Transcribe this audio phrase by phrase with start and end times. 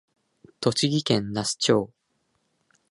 [0.61, 1.91] 栃木県那須町